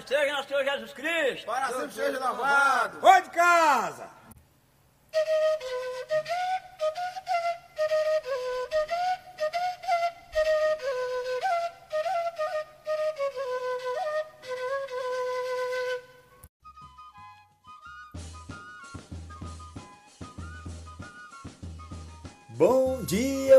[0.00, 1.46] Louvado seja nosso Senhor Jesus Cristo!
[1.46, 3.00] Para sempre seja louvado!
[3.00, 4.08] Vai de casa!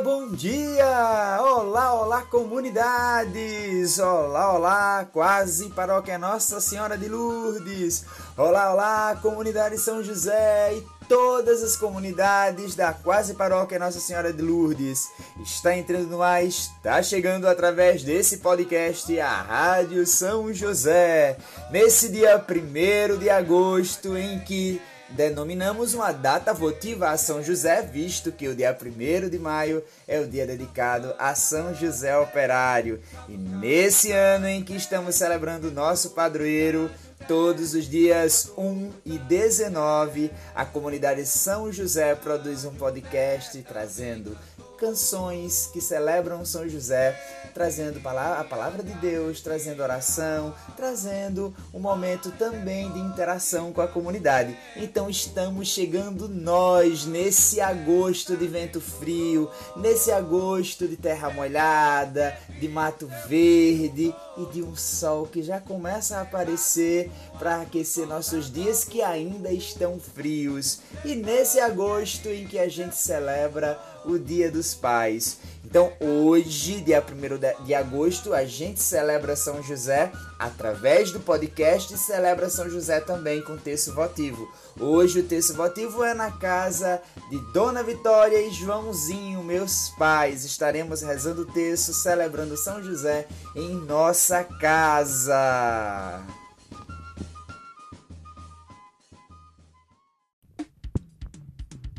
[0.02, 1.38] Bom dia!
[1.42, 4.00] Olá, olá, comunidades!
[4.00, 8.04] Olá, olá, quase paróquia Nossa Senhora de Lourdes!
[8.36, 14.42] Olá, olá, comunidade São José e todas as comunidades da quase paróquia Nossa Senhora de
[14.42, 15.10] Lourdes!
[15.44, 21.38] Está entrando no ar, está chegando através desse podcast a Rádio São José,
[21.70, 24.82] nesse dia 1 de agosto, em que
[25.12, 30.20] denominamos uma data votiva a São José, visto que o dia 1 de maio é
[30.20, 33.00] o dia dedicado a São José Operário.
[33.28, 36.90] E nesse ano em que estamos celebrando o nosso padroeiro,
[37.28, 44.38] todos os dias 1 e 19, a comunidade São José produz um podcast trazendo
[44.82, 47.16] canções que celebram São José,
[47.54, 53.88] trazendo a palavra de Deus, trazendo oração, trazendo um momento também de interação com a
[53.88, 54.58] comunidade.
[54.76, 62.68] Então estamos chegando nós nesse agosto de vento frio, nesse agosto de terra molhada, de
[62.68, 68.84] mato verde e de um sol que já começa a aparecer para aquecer nossos dias
[68.84, 70.80] que ainda estão frios.
[71.06, 75.38] E nesse agosto em que a gente celebra o Dia dos Pais.
[75.64, 81.98] Então, hoje, dia 1 de agosto, a gente celebra São José através do podcast e
[81.98, 84.52] celebra São José também com texto votivo.
[84.80, 90.44] Hoje o texto votivo é na casa de Dona Vitória e Joãozinho, meus pais.
[90.44, 96.22] Estaremos rezando o texto, celebrando São José em nossa casa.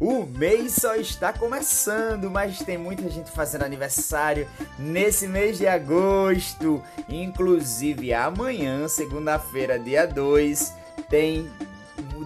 [0.04, 6.82] O mês só está começando, mas tem muita gente fazendo aniversário nesse mês de agosto.
[7.08, 10.74] Inclusive amanhã, segunda-feira, dia 2,
[11.08, 11.48] tem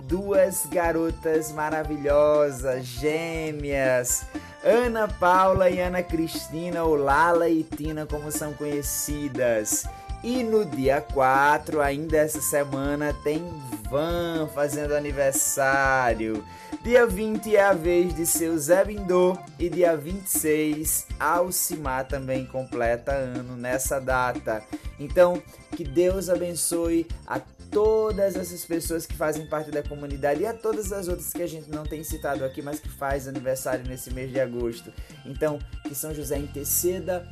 [0.09, 4.25] duas garotas maravilhosas, gêmeas.
[4.65, 9.84] Ana Paula e Ana Cristina, ou Lala e Tina, como são conhecidas.
[10.26, 13.41] E no dia 4, ainda essa semana, tem
[13.88, 16.44] Van fazendo aniversário.
[16.82, 23.12] Dia 20 é a vez de seu Zé Bindô e dia 26 Alcimar também completa
[23.12, 24.65] ano nessa data.
[24.98, 25.41] Então,
[25.76, 27.38] que Deus abençoe a
[27.70, 31.48] todas essas pessoas que fazem parte da comunidade e a todas as outras que a
[31.48, 34.92] gente não tem citado aqui, mas que faz aniversário nesse mês de agosto.
[35.25, 37.25] Então, que São José interceda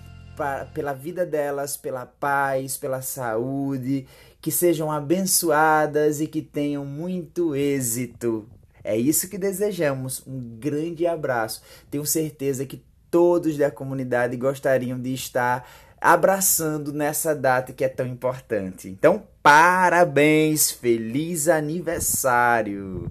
[0.72, 4.06] pela vida delas, pela paz, pela saúde,
[4.41, 8.49] que sejam abençoadas e que tenham muito êxito.
[8.83, 10.22] É isso que desejamos.
[10.27, 11.62] Um grande abraço.
[11.91, 15.67] Tenho certeza que todos da comunidade gostariam de estar
[16.00, 18.89] abraçando nessa data que é tão importante.
[18.89, 23.11] Então, parabéns, feliz aniversário!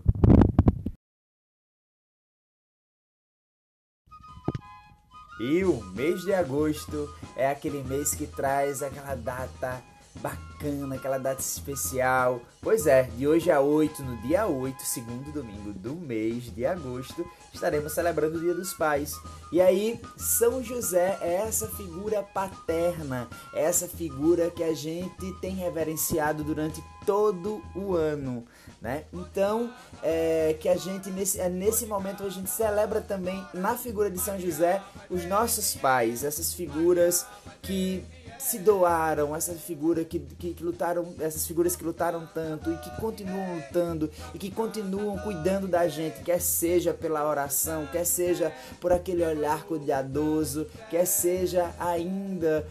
[5.40, 9.82] E o mês de agosto é aquele mês que traz aquela data
[10.16, 12.42] bacana, aquela data especial.
[12.62, 17.26] Pois é, de hoje a 8, no dia 8, segundo domingo do mês de agosto,
[17.53, 19.16] estaremos celebrando o Dia dos Pais.
[19.52, 26.44] E aí, São José é essa figura paterna, essa figura que a gente tem reverenciado
[26.44, 28.46] durante todo o ano.
[28.81, 29.06] Né?
[29.13, 29.72] Então,
[30.02, 34.19] é, que a gente, nesse, é, nesse momento, a gente celebra também na figura de
[34.19, 37.25] São José os nossos pais, essas figuras
[37.62, 38.03] que
[38.40, 42.90] se doaram, essas figuras que, que, que, lutaram, essas figuras que lutaram tanto e que
[43.00, 48.92] continuam lutando e que continuam cuidando da gente, quer seja pela oração, quer seja por
[48.92, 52.66] aquele olhar cuidadoso, quer seja ainda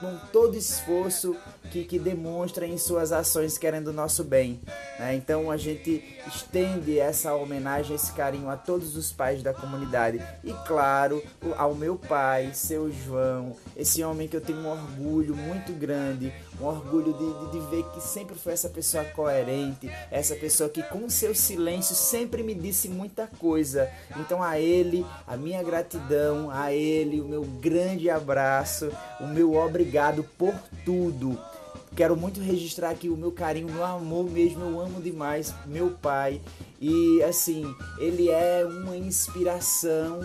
[0.00, 1.36] com todo esforço
[1.70, 4.60] que, que demonstra em suas ações querendo o nosso bem.
[4.98, 5.14] Né?
[5.14, 10.52] Então a gente estende essa homenagem, esse carinho a todos os pais da comunidade e,
[10.66, 11.22] claro,
[11.56, 16.64] ao meu pai, seu João, esse homem que eu tenho um orgulho muito grande, um
[16.64, 21.08] orgulho de, de, de ver que sempre foi essa pessoa coerente, essa pessoa que com
[21.08, 23.90] seu silêncio sempre me disse muita coisa.
[24.16, 28.90] Então a ele, a minha gratidão, a ele, o meu grande abraço,
[29.20, 30.54] o meu obrigado por
[30.84, 31.38] tudo.
[31.96, 34.64] Quero muito registrar aqui o meu carinho, o meu amor mesmo.
[34.64, 36.40] Eu amo demais meu pai.
[36.80, 37.64] E assim,
[37.98, 40.18] ele é uma inspiração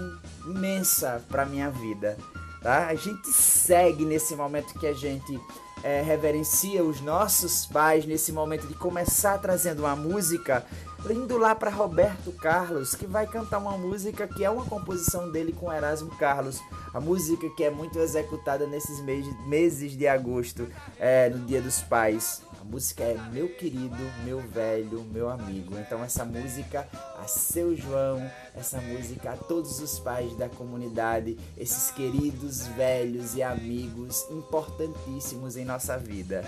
[0.48, 2.18] imensa para minha vida.
[2.62, 2.88] Tá?
[2.88, 5.40] A gente segue nesse momento que a gente
[5.84, 10.66] é, reverencia os nossos pais nesse momento de começar trazendo uma música,
[11.10, 15.54] indo lá para Roberto Carlos, que vai cantar uma música que é uma composição dele
[15.54, 16.62] com Erasmo Carlos,
[16.94, 19.00] a música que é muito executada nesses
[19.48, 20.68] meses de agosto,
[21.00, 22.42] é, no Dia dos Pais.
[22.70, 25.76] Música é Meu Querido, Meu Velho, Meu Amigo.
[25.80, 26.88] Então, essa música
[27.20, 28.22] a seu João,
[28.56, 35.66] essa música a todos os pais da comunidade, esses queridos velhos e amigos importantíssimos em
[35.66, 36.48] nossa vida.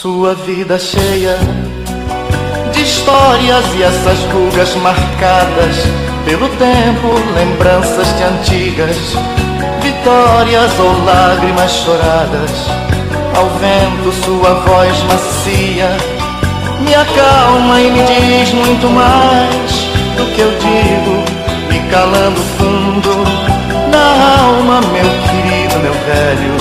[0.00, 1.36] sua vida cheia
[2.72, 5.76] de histórias e essas rugas marcadas
[6.24, 8.96] pelo tempo, lembranças de antigas
[9.82, 12.50] vitórias ou lágrimas choradas.
[13.36, 15.96] Ao vento, sua voz macia
[16.80, 19.72] me acalma e me diz muito mais
[20.16, 23.24] do que eu digo, me calando fundo
[23.90, 26.57] na alma, meu querido, meu velho,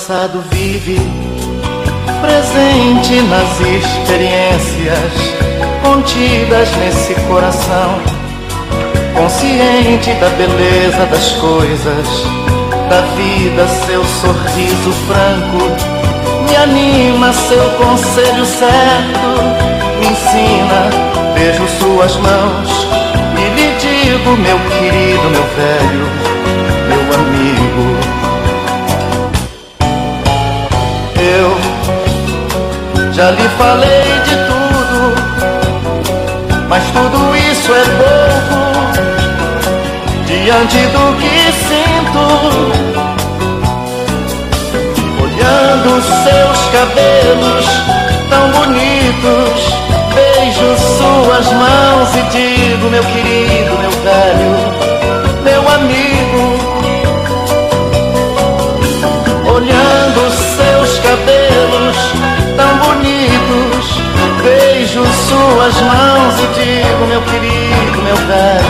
[0.00, 0.98] passado vive
[2.22, 5.12] presente nas experiências
[5.84, 8.00] contidas nesse coração,
[9.14, 12.06] consciente da beleza das coisas,
[12.88, 15.68] da vida, seu sorriso franco,
[16.48, 19.28] me anima, seu conselho certo,
[19.98, 22.86] me ensina, beijo suas mãos
[23.36, 26.39] e lhe digo, meu querido, meu velho,
[33.12, 35.14] Já lhe falei de tudo,
[36.68, 38.70] mas tudo isso é pouco
[40.26, 42.24] diante do que sinto.
[45.22, 47.66] Olhando seus cabelos
[48.30, 49.58] tão bonitos,
[50.14, 54.52] beijo suas mãos e digo, meu querido, meu velho,
[55.44, 56.59] meu amigo.
[65.30, 68.69] Suas mãos e digo, meu querido, meu velho,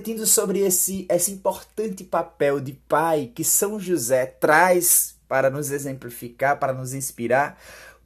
[0.00, 6.58] refletindo sobre esse, esse importante papel de pai que São José traz para nos exemplificar,
[6.58, 7.60] para nos inspirar,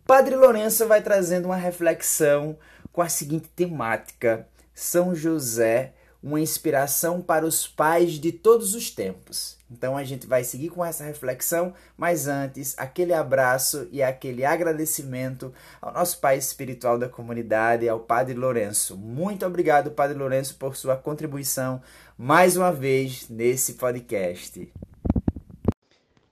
[0.04, 2.58] Padre Lourenço vai trazendo uma reflexão
[2.92, 9.53] com a seguinte temática: São José, uma inspiração para os pais de todos os tempos.
[9.70, 15.52] Então a gente vai seguir com essa reflexão, mas antes, aquele abraço e aquele agradecimento
[15.80, 18.96] ao nosso pai espiritual da comunidade, ao Padre Lourenço.
[18.96, 21.80] Muito obrigado, Padre Lourenço, por sua contribuição
[22.16, 24.72] mais uma vez nesse podcast.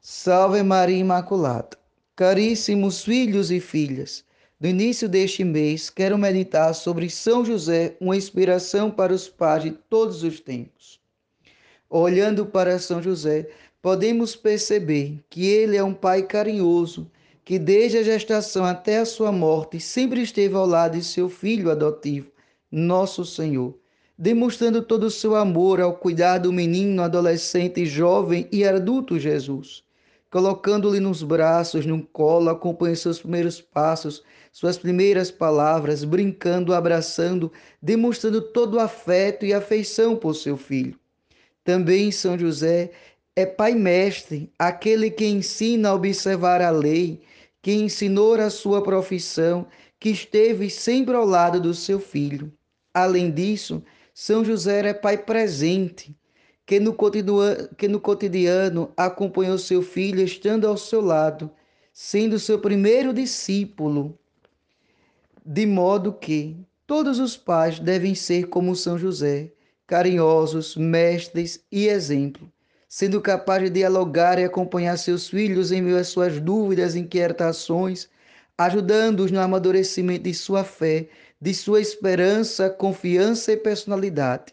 [0.00, 1.76] Salve Maria Imaculada.
[2.14, 4.24] Caríssimos filhos e filhas,
[4.62, 9.72] no início deste mês quero meditar sobre São José, uma inspiração para os pais de
[9.72, 11.01] todos os tempos.
[11.94, 13.50] Olhando para São José,
[13.82, 17.10] podemos perceber que ele é um pai carinhoso,
[17.44, 21.70] que desde a gestação até a sua morte sempre esteve ao lado de seu filho
[21.70, 22.32] adotivo,
[22.70, 23.78] nosso Senhor,
[24.16, 29.84] demonstrando todo o seu amor ao cuidar do menino, adolescente, jovem e adulto Jesus,
[30.30, 38.40] colocando-lhe nos braços, no colo, acompanha seus primeiros passos, suas primeiras palavras, brincando, abraçando, demonstrando
[38.40, 41.01] todo o afeto e afeição por seu filho.
[41.64, 42.90] Também São José
[43.36, 47.22] é pai mestre, aquele que ensina a observar a lei,
[47.62, 49.66] que ensinou a sua profissão,
[49.98, 52.52] que esteve sempre ao lado do seu filho.
[52.92, 56.14] Além disso, São José é pai presente,
[56.66, 61.50] que no, cotidiano, que no cotidiano acompanhou seu filho estando ao seu lado,
[61.92, 64.18] sendo seu primeiro discípulo.
[65.44, 69.52] De modo que todos os pais devem ser como São José,
[69.86, 72.52] carinhosos, mestres e exemplo
[72.94, 78.06] sendo capaz de dialogar e acompanhar seus filhos em meio às suas dúvidas e inquietações,
[78.58, 81.08] ajudando-os no amadurecimento de sua fé,
[81.40, 84.52] de sua esperança, confiança e personalidade.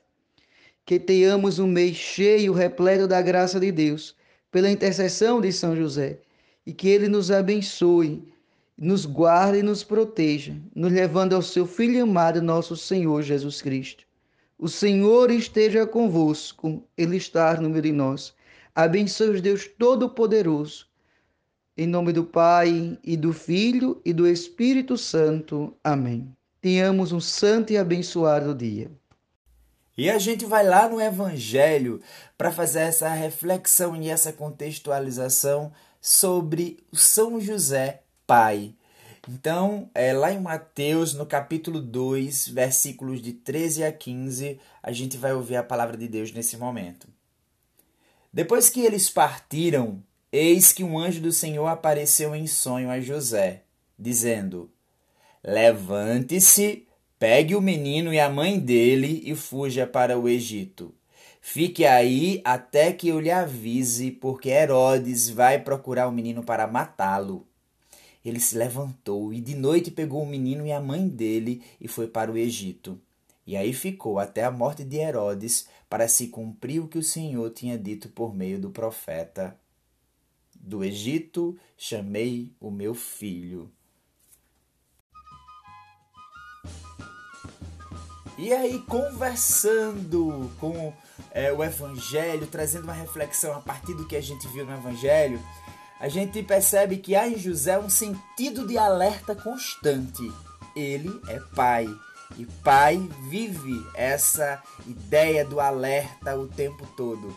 [0.86, 4.16] Que tenhamos um mês cheio, repleto da graça de Deus,
[4.50, 6.20] pela intercessão de São José,
[6.66, 8.24] e que ele nos abençoe,
[8.78, 14.09] nos guarde e nos proteja, nos levando ao seu Filho amado, nosso Senhor Jesus Cristo.
[14.60, 18.34] O Senhor esteja convosco, Ele está no meio de nós.
[18.76, 20.86] Abençoe Deus Todo-Poderoso,
[21.78, 25.74] em nome do Pai, e do Filho, e do Espírito Santo.
[25.82, 26.36] Amém.
[26.60, 28.92] Tenhamos um santo e abençoado dia.
[29.98, 32.02] E a gente vai lá no Evangelho
[32.38, 38.76] para fazer essa reflexão e essa contextualização sobre São José Pai.
[39.32, 45.18] Então, é, lá em Mateus, no capítulo 2, versículos de 13 a 15, a gente
[45.18, 47.08] vai ouvir a palavra de Deus nesse momento.
[48.34, 53.62] Depois que eles partiram, eis que um anjo do Senhor apareceu em sonho a José,
[54.00, 54.68] dizendo:
[55.44, 56.88] Levante-se,
[57.20, 60.92] pegue o menino e a mãe dele e fuja para o Egito.
[61.40, 67.49] Fique aí até que eu lhe avise, porque Herodes vai procurar o menino para matá-lo.
[68.30, 72.08] Ele se levantou e de noite pegou o menino e a mãe dele e foi
[72.08, 73.00] para o Egito.
[73.46, 77.50] E aí ficou até a morte de Herodes, para se cumprir o que o Senhor
[77.50, 79.60] tinha dito por meio do profeta.
[80.54, 83.72] Do Egito chamei o meu filho.
[88.38, 90.94] E aí, conversando com
[91.32, 95.42] é, o Evangelho, trazendo uma reflexão a partir do que a gente viu no Evangelho,
[96.00, 100.32] a gente percebe que há em José um sentido de alerta constante.
[100.74, 101.90] Ele é pai.
[102.38, 102.98] E pai
[103.30, 107.36] vive essa ideia do alerta o tempo todo.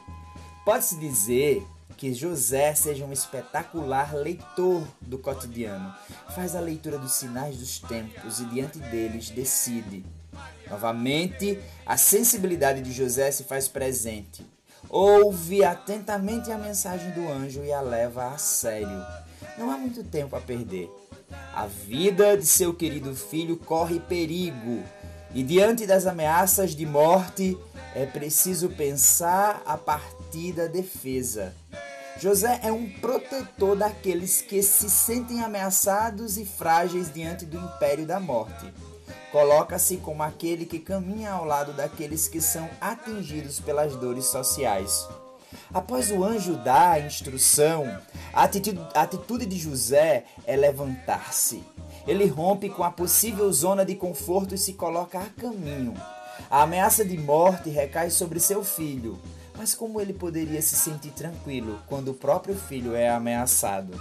[0.64, 1.66] Pode-se dizer
[1.96, 5.92] que José seja um espetacular leitor do cotidiano.
[6.34, 10.04] Faz a leitura dos sinais dos tempos e diante deles decide.
[10.70, 14.46] Novamente, a sensibilidade de José se faz presente
[14.88, 19.04] ouve atentamente a mensagem do anjo e a leva a sério.
[19.58, 20.90] Não há muito tempo a perder.
[21.54, 24.82] A vida de seu querido filho corre perigo
[25.34, 27.56] e, diante das ameaças de morte,
[27.94, 31.54] é preciso pensar a partir da defesa.
[32.18, 38.20] José é um protetor daqueles que se sentem ameaçados e frágeis diante do império da
[38.20, 38.72] morte.
[39.30, 45.08] Coloca-se como aquele que caminha ao lado daqueles que são atingidos pelas dores sociais.
[45.72, 47.84] Após o anjo dar a instrução,
[48.32, 51.62] a atitude, a atitude de José é levantar-se.
[52.06, 55.94] Ele rompe com a possível zona de conforto e se coloca a caminho.
[56.50, 59.18] A ameaça de morte recai sobre seu filho,
[59.56, 63.98] mas como ele poderia se sentir tranquilo quando o próprio filho é ameaçado?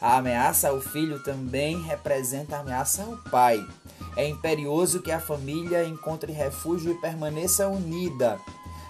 [0.00, 3.64] A ameaça ao filho também representa a ameaça ao pai.
[4.16, 8.38] É imperioso que a família encontre refúgio e permaneça unida.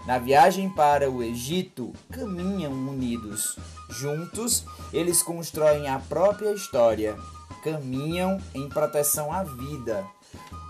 [0.05, 3.57] Na viagem para o Egito, caminham unidos.
[3.89, 7.17] Juntos, eles constroem a própria história.
[7.63, 10.05] Caminham em proteção à vida.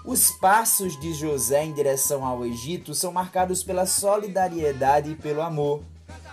[0.04, 5.80] Os passos de José em direção ao Egito são marcados pela solidariedade e pelo amor.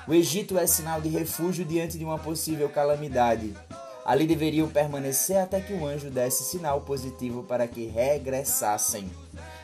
[0.06, 3.56] O Egito é sinal de refúgio diante de uma possível calamidade.
[4.10, 9.08] Ali deveriam permanecer até que o anjo desse sinal positivo para que regressassem.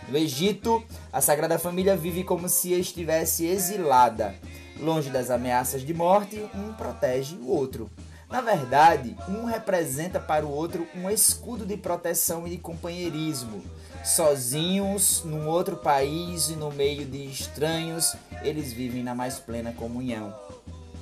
[0.07, 4.35] No Egito, a Sagrada Família vive como se estivesse exilada.
[4.79, 7.89] Longe das ameaças de morte, um protege o outro.
[8.29, 13.63] Na verdade, um representa para o outro um escudo de proteção e de companheirismo.
[14.03, 20.31] Sozinhos, num outro país e no meio de estranhos, eles vivem na mais plena comunhão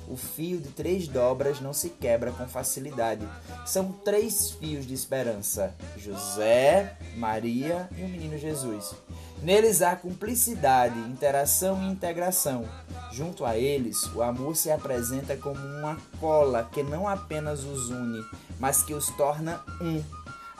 [0.08, 3.26] o fio de três dobras não se quebra com facilidade.
[3.66, 8.94] São três fios de esperança: José, Maria e o menino Jesus.
[9.42, 12.64] Neles há cumplicidade, interação e integração.
[13.12, 18.24] Junto a eles, o amor se apresenta como uma cola que não apenas os une,
[18.58, 20.02] mas que os torna um.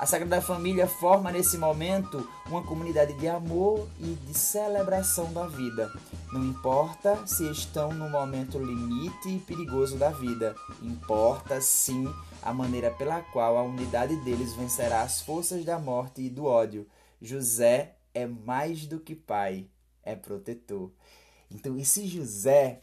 [0.04, 5.90] A Sagrada Família forma nesse momento uma comunidade de amor e de celebração da vida.
[6.30, 12.06] Não importa se estão no momento limite e perigoso da vida, importa sim
[12.42, 16.86] a maneira pela qual a unidade deles vencerá as forças da morte e do ódio.
[17.18, 19.70] José é mais do que pai,
[20.02, 20.92] é protetor.
[21.50, 22.82] Então, esse José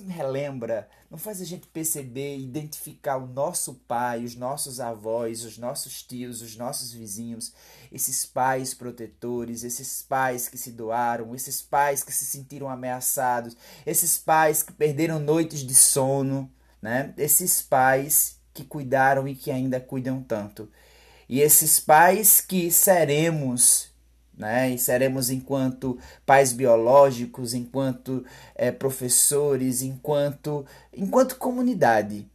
[0.00, 5.58] não relembra, não faz a gente perceber, identificar o nosso pai, os nossos avós, os
[5.58, 7.52] nossos tios, os nossos vizinhos,
[7.90, 14.18] esses pais protetores, esses pais que se doaram, esses pais que se sentiram ameaçados, esses
[14.18, 17.12] pais que perderam noites de sono, né?
[17.18, 20.70] Esses pais que cuidaram e que ainda cuidam tanto.
[21.28, 23.91] E esses pais que seremos
[24.36, 24.70] né?
[24.70, 28.24] E seremos enquanto pais biológicos, enquanto
[28.54, 32.28] é, professores, enquanto enquanto comunidade,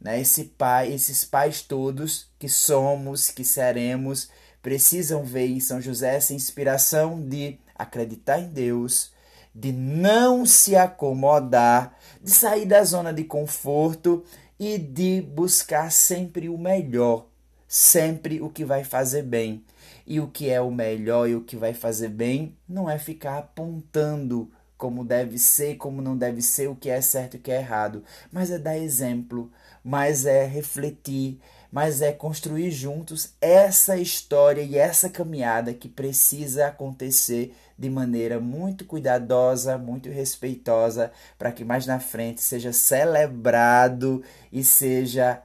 [0.00, 0.20] né?
[0.20, 4.30] Esse pai, esses pais todos que somos, que seremos,
[4.62, 9.12] precisam ver em São José essa inspiração de acreditar em Deus,
[9.54, 14.24] de não se acomodar, de sair da zona de conforto
[14.58, 17.26] e de buscar sempre o melhor,
[17.66, 19.64] sempre o que vai fazer bem
[20.08, 23.38] e o que é o melhor e o que vai fazer bem não é ficar
[23.38, 27.50] apontando como deve ser, como não deve ser, o que é certo e o que
[27.50, 29.50] é errado, mas é dar exemplo,
[29.84, 31.38] mas é refletir,
[31.70, 38.84] mas é construir juntos essa história e essa caminhada que precisa acontecer de maneira muito
[38.84, 45.42] cuidadosa, muito respeitosa, para que mais na frente seja celebrado e seja.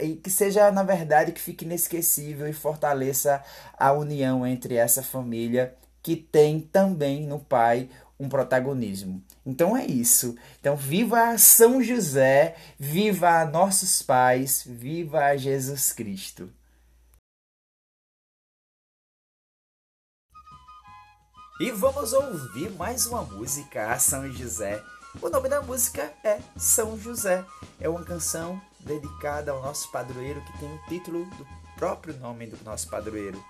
[0.00, 3.42] E que seja na verdade que fique inesquecível e fortaleça
[3.78, 9.22] a união entre essa família que tem também no pai um protagonismo.
[9.44, 10.36] Então é isso.
[10.60, 16.50] Então viva São José, viva nossos pais, viva Jesus Cristo.
[21.60, 24.82] E vamos ouvir mais uma música a São José.
[25.22, 27.44] O nome da música é São José.
[27.80, 32.62] É uma canção dedicada ao nosso padroeiro que tem o título do próprio nome do
[32.64, 33.42] nosso padroeiro.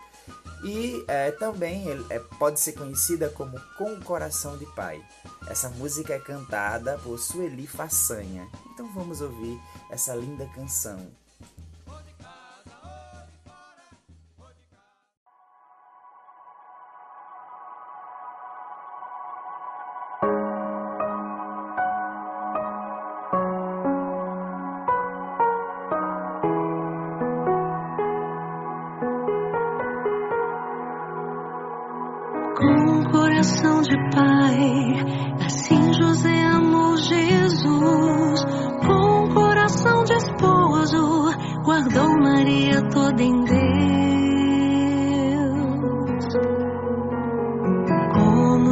[0.64, 5.04] E é, também é, pode ser conhecida como Com Coração de Pai.
[5.46, 8.48] Essa música é cantada por Sueli Façanha.
[8.72, 11.06] Então vamos ouvir essa linda canção.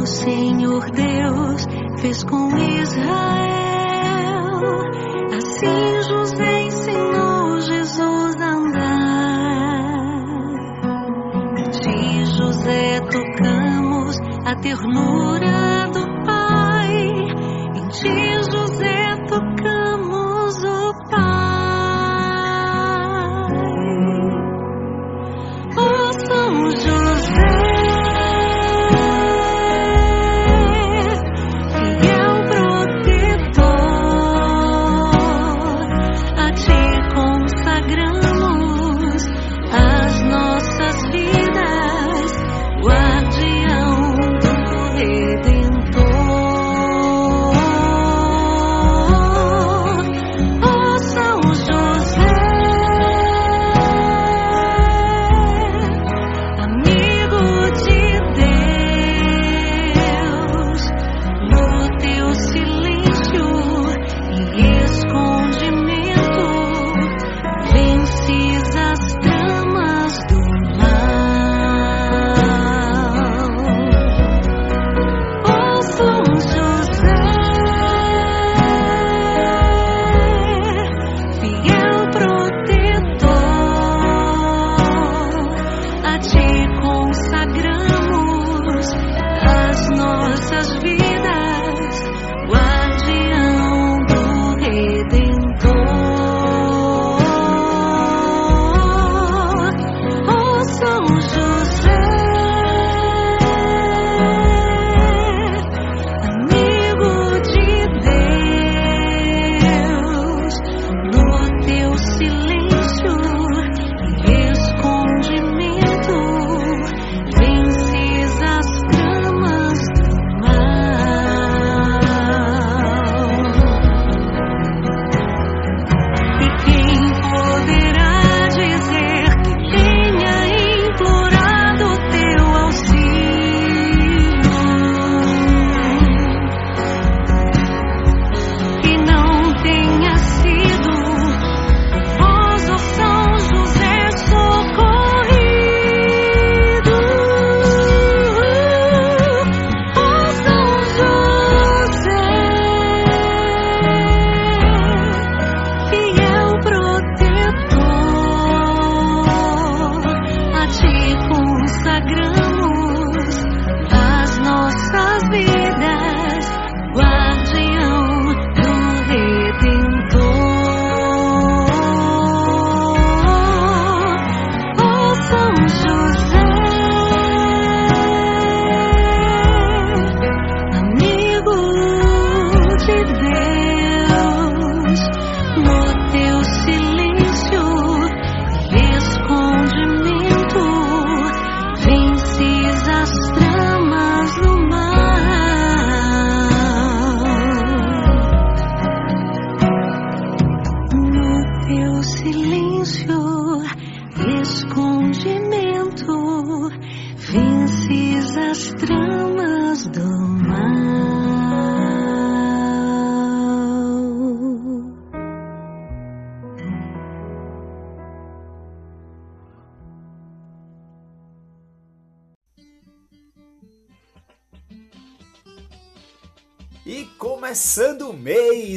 [0.03, 1.65] o Senhor Deus
[2.01, 2.99] fez com Israel.
[5.31, 8.83] Assim José ensinou Jesus a andar.
[11.71, 15.82] De José tocamos a ternura.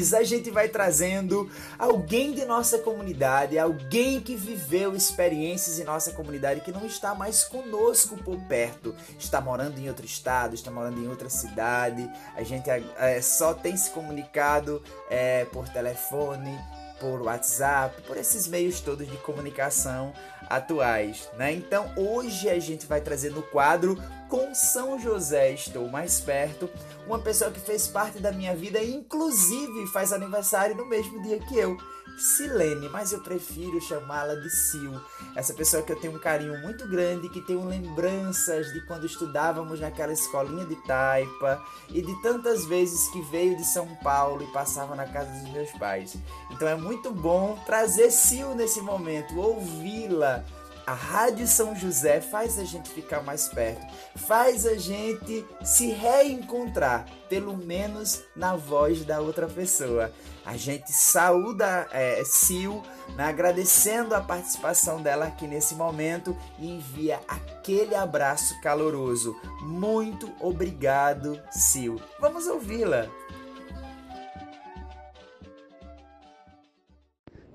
[0.06, 6.12] Mês, a gente vai trazendo alguém de nossa comunidade, alguém que viveu experiências em nossa
[6.12, 11.02] comunidade que não está mais conosco por perto, está morando em outro estado, está morando
[11.02, 12.08] em outra cidade.
[12.36, 16.56] A gente é, só tem se comunicado é, por telefone,
[17.00, 20.12] por WhatsApp, por esses meios todos de comunicação
[20.48, 21.52] atuais, né?
[21.52, 26.68] Então hoje a gente vai trazer no quadro com São José estou mais perto,
[27.06, 31.56] uma pessoa que fez parte da minha vida, inclusive faz aniversário no mesmo dia que
[31.56, 31.76] eu.
[32.16, 34.94] Silene, mas eu prefiro chamá-la de Sil.
[35.34, 39.80] Essa pessoa que eu tenho um carinho muito grande, que tenho lembranças de quando estudávamos
[39.80, 44.94] naquela escolinha de taipa e de tantas vezes que veio de São Paulo e passava
[44.94, 46.16] na casa dos meus pais.
[46.50, 50.44] Então é muito bom trazer Sil nesse momento, ouvi-la
[50.86, 57.06] a Rádio São José faz a gente ficar mais perto, faz a gente se reencontrar,
[57.28, 60.12] pelo menos na voz da outra pessoa.
[60.44, 62.78] A gente saúda é, Sil,
[63.16, 69.36] né, agradecendo a participação dela aqui nesse momento e envia aquele abraço caloroso.
[69.62, 71.98] Muito obrigado, Sil.
[72.20, 73.10] Vamos ouvi-la.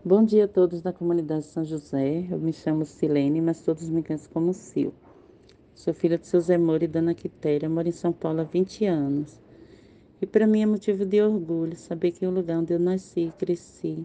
[0.04, 2.26] Bom dia a todos da comunidade São José.
[2.32, 4.90] Eu me chamo Silene, mas todos me conhecem como Sil.
[5.76, 8.84] Sou filha de seu Zé Moura e Dona Quitéria, moro em São Paulo há 20
[8.86, 9.40] anos.
[10.20, 13.32] E para mim é motivo de orgulho saber que o lugar onde eu nasci e
[13.32, 14.04] cresci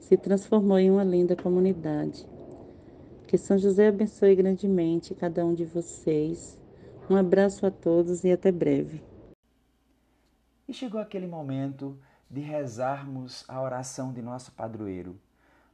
[0.00, 2.26] se transformou em uma linda comunidade.
[3.28, 6.60] Que São José abençoe grandemente cada um de vocês.
[7.08, 9.00] Um abraço a todos e até breve.
[10.66, 11.96] E chegou aquele momento
[12.30, 15.18] de rezarmos a oração de nosso padroeiro.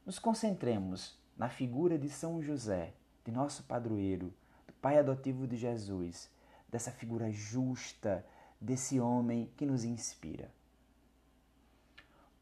[0.05, 2.93] Nos concentremos na figura de São José,
[3.25, 4.33] de nosso padroeiro,
[4.65, 6.29] do Pai adotivo de Jesus,
[6.69, 8.25] dessa figura justa,
[8.59, 10.49] desse homem que nos inspira.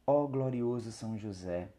[0.05, 1.69] Ó glorioso São José,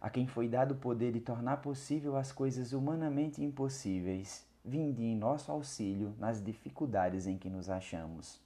[0.00, 5.16] a quem foi dado o poder de tornar possível as coisas humanamente impossíveis, vinde em
[5.16, 8.40] nosso auxílio nas dificuldades em que nos achamos.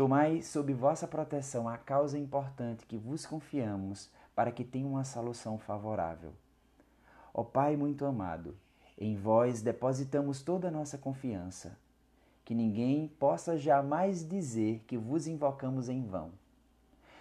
[0.00, 5.58] Tomai sob vossa proteção a causa importante que vos confiamos, para que tenha uma solução
[5.58, 6.32] favorável.
[7.34, 8.56] Ó Pai muito amado,
[8.96, 11.76] em vós depositamos toda a nossa confiança.
[12.46, 16.30] Que ninguém possa jamais dizer que vos invocamos em vão.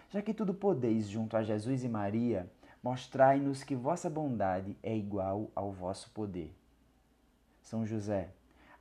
[0.10, 2.50] Já que tudo podeis junto a Jesus e Maria,
[2.82, 6.56] mostrai-nos que vossa bondade é igual ao vosso poder.
[7.62, 8.30] São José,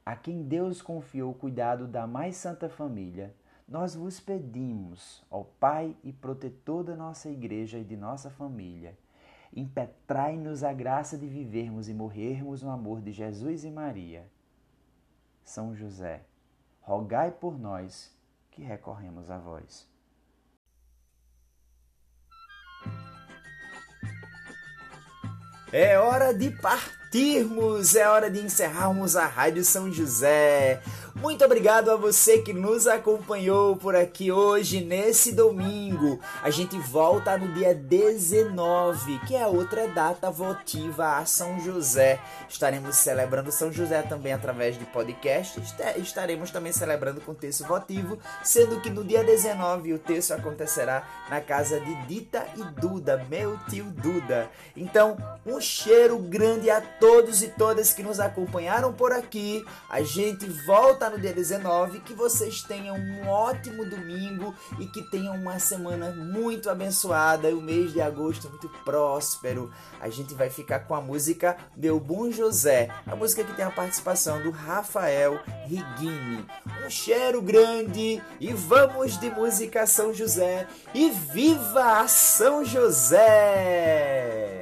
[0.07, 3.35] a quem Deus confiou o cuidado da mais santa família,
[3.69, 8.97] nós vos pedimos, ó Pai e protetor da nossa igreja e de nossa família,
[9.55, 14.27] impetrai-nos a graça de vivermos e morrermos no amor de Jesus e Maria.
[15.45, 16.23] São José,
[16.81, 18.11] rogai por nós
[18.51, 19.87] que recorremos a vós.
[25.71, 30.83] É hora de partirmos, é hora de encerrarmos a Rádio São José.
[31.21, 36.21] Muito obrigado a você que nos acompanhou por aqui hoje, nesse domingo.
[36.45, 42.21] A gente volta no dia 19, que é outra data votiva a São José.
[42.49, 45.61] Estaremos celebrando São José também através de podcast.
[45.97, 51.41] Estaremos também celebrando com texto votivo, sendo que no dia 19 o texto acontecerá na
[51.41, 54.49] casa de Dita e Duda, meu tio Duda.
[54.77, 59.65] Então, um cheiro grande a todos e todas que nos acompanharam por aqui.
[59.91, 62.01] A gente volta no dia 19.
[62.01, 67.61] Que vocês tenham um ótimo domingo e que tenham uma semana muito abençoada e o
[67.61, 69.73] mês de agosto muito próspero.
[70.01, 73.71] A gente vai ficar com a música Meu Bom José, a música que tem a
[73.71, 76.47] participação do Rafael Rigini.
[76.85, 82.59] Um cheiro grande e vamos de música São José e viva a São!
[82.69, 84.58] José,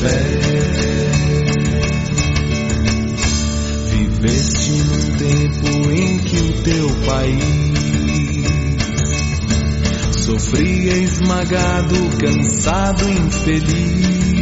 [0.00, 0.20] fé.
[3.90, 7.80] Viveste num tempo em que o teu país
[10.24, 14.40] sofria esmagado, cansado, infeliz,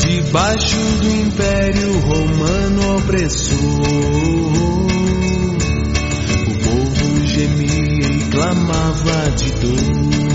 [0.00, 3.58] debaixo do império romano opressor.
[6.48, 10.33] O povo gemia e clamava de dor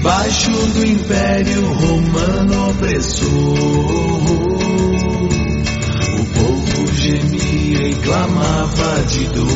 [0.00, 3.28] debaixo do império romano opressor.
[6.18, 9.46] O povo gemia e clamava de dor.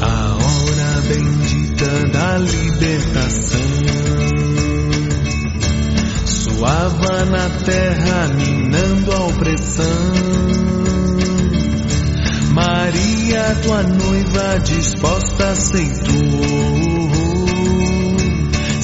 [0.00, 3.60] A hora bendita da libertação
[6.24, 10.71] soava na terra, minando a opressão.
[13.32, 16.12] Maria, tua noiva disposta aceitou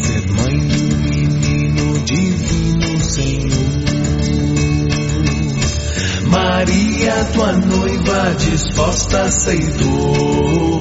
[0.02, 3.50] ser mãe do menino divino Senhor.
[6.30, 10.80] Maria, tua noiva disposta aceitou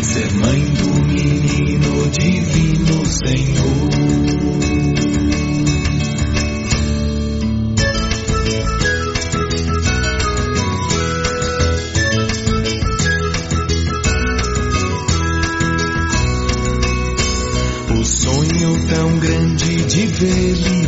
[0.00, 4.27] ser mãe do menino divino Senhor.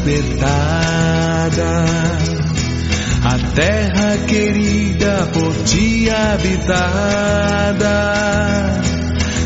[0.05, 1.91] Libertada
[3.23, 6.81] a terra querida por ti habitada.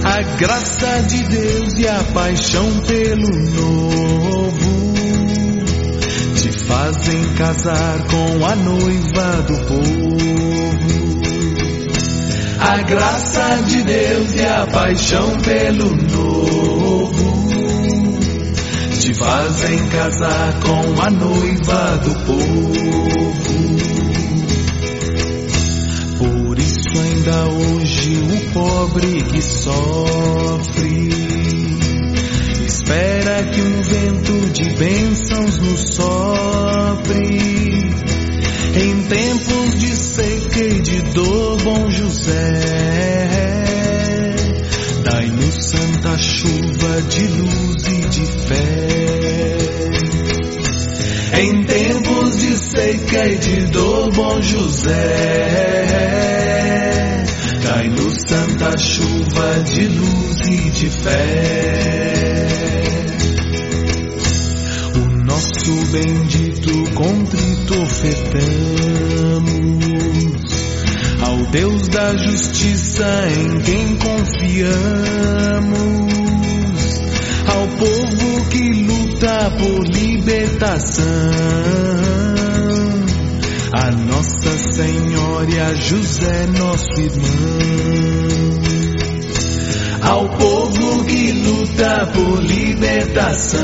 [0.04, 4.94] A graça de Deus e a paixão pelo novo
[6.36, 11.04] te fazem casar com a noiva do povo.
[12.60, 16.93] A graça de Deus e a paixão pelo novo
[18.98, 23.34] te fazem casar com a noiva do povo.
[26.18, 31.04] Por isso ainda hoje o pobre que sofre
[32.66, 37.64] espera que um vento de bênçãos nos sopre.
[38.76, 42.93] Em tempos de seca e de dor, bom José,
[46.04, 49.56] santa chuva de luz e de fé.
[51.40, 54.92] Em tempos de seca e de dor, bom José,
[57.62, 62.46] dai-nos santa chuva de luz e de fé.
[64.94, 69.14] O nosso bendito contrito ofertamos
[71.24, 74.74] ao Deus da justiça em quem confiamos,
[77.46, 81.04] ao povo que luta por libertação,
[83.72, 87.24] a Nossa Senhora e a José, nosso irmão.
[90.02, 93.60] Ao povo que luta por libertação.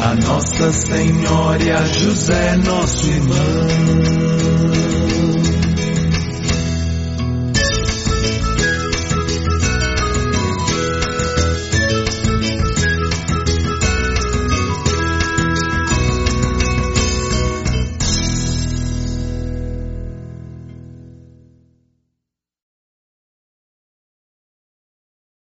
[0.00, 3.68] A Nossa Senhora e a José, nosso irmão.